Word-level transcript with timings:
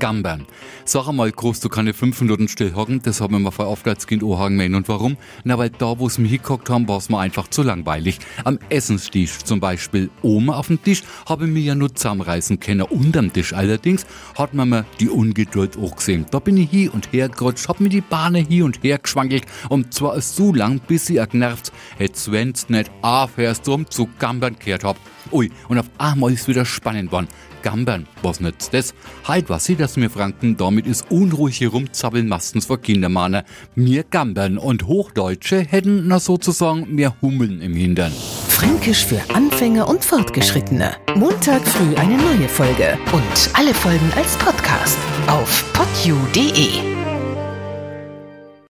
Gambern. 0.00 0.46
Sag 0.84 1.06
einmal, 1.06 1.30
groß, 1.30 1.60
du 1.60 1.68
keine 1.68 1.92
fünf 1.92 2.20
Minuten 2.20 2.48
still 2.48 2.74
hocken, 2.74 3.00
das 3.02 3.20
haben 3.20 3.34
wir 3.34 3.38
mal 3.38 3.50
vor 3.52 3.66
Aufwärtskind 3.66 4.24
anhagen 4.24 4.56
müssen. 4.56 4.74
Und 4.74 4.88
warum? 4.88 5.16
Na, 5.44 5.58
weil 5.58 5.70
da, 5.70 5.98
wo 5.98 6.06
es 6.06 6.18
mir 6.18 6.26
hingehockt 6.26 6.68
haben, 6.70 6.88
war 6.88 6.96
es 6.96 7.10
mir 7.10 7.18
einfach 7.18 7.48
zu 7.48 7.62
langweilig. 7.62 8.18
Am 8.44 8.58
Essenstisch 8.70 9.38
zum 9.44 9.60
Beispiel. 9.60 10.10
Oben 10.22 10.50
auf 10.50 10.66
dem 10.68 10.82
Tisch 10.82 11.02
habe 11.26 11.44
ich 11.44 11.52
mir 11.52 11.60
ja 11.60 11.74
nur 11.74 11.94
zusammenreißen 11.94 12.58
können. 12.58 12.82
Unterm 12.82 13.32
Tisch 13.32 13.52
allerdings 13.52 14.06
hat 14.36 14.54
man 14.54 14.70
mir 14.70 14.86
die 14.98 15.10
Ungeduld 15.10 15.76
auch 15.76 15.96
gesehen. 15.96 16.26
Da 16.30 16.38
bin 16.38 16.56
ich 16.56 16.70
hier 16.70 16.94
und 16.94 17.12
her 17.12 17.28
gerutscht, 17.28 17.68
hab 17.68 17.78
mir 17.78 17.90
die 17.90 18.00
Bahne 18.00 18.38
hier 18.38 18.64
und 18.64 18.82
her 18.82 18.98
geschwankelt. 18.98 19.44
Und 19.68 19.92
zwar 19.92 20.20
so 20.20 20.54
lang, 20.54 20.80
bis 20.80 21.06
sie 21.06 21.22
genervt, 21.30 21.72
hätt's 21.98 22.30
wenn's 22.32 22.70
nicht 22.70 22.90
aufhörst, 23.02 23.66
drum 23.66 23.88
zu 23.90 24.08
gambern 24.18 24.58
kehrt 24.58 24.82
hab. 24.82 24.96
Ui, 25.32 25.50
und 25.68 25.78
auf 25.78 25.86
einmal 25.98 26.32
ist 26.32 26.48
wieder 26.48 26.64
spannend 26.64 27.12
worden. 27.12 27.28
Gambern, 27.62 28.06
was 28.22 28.40
nützt 28.40 28.72
das? 28.72 28.94
Halt 29.24 29.50
was 29.50 29.64
sie, 29.64 29.76
dass 29.76 29.96
mir 29.96 30.10
Franken 30.10 30.56
damit 30.56 30.86
ist 30.86 31.10
unruhig 31.10 31.60
herumzappeln 31.60 32.26
meistens 32.26 32.66
vor 32.66 32.80
Kindermahner. 32.80 33.44
Mir 33.74 34.04
Gambern 34.04 34.58
und 34.58 34.86
Hochdeutsche 34.86 35.60
hätten 35.60 36.08
na 36.08 36.20
sozusagen 36.20 36.94
mehr 36.94 37.14
Hummeln 37.20 37.60
im 37.60 37.74
Hintern. 37.74 38.12
Fränkisch 38.48 39.04
für 39.04 39.20
Anfänger 39.34 39.88
und 39.88 40.04
Fortgeschrittene. 40.04 40.96
Montag 41.14 41.66
früh 41.66 41.94
eine 41.96 42.16
neue 42.16 42.48
Folge 42.48 42.98
und 43.12 43.50
alle 43.54 43.74
Folgen 43.74 44.10
als 44.16 44.36
Podcast 44.36 44.98
auf 45.26 45.64
podu.de. 45.72 46.99